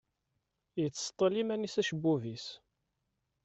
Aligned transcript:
Yettseṭṭil 0.81 1.33
iman-is 1.41 1.75
acebbub-is. 1.81 2.47